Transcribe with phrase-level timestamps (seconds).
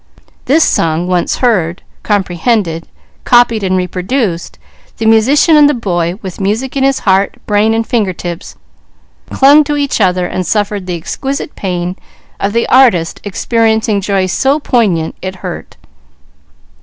[0.45, 2.87] This song once heard, comprehended,
[3.23, 4.57] copied, and reproduced,
[4.97, 8.55] the musician and the boy with music in his heart, brain, and finger tips,
[9.29, 11.97] clung to each other and suffered the exquisite pain
[12.39, 15.77] of the artist experiencing joy so poignant it hurt.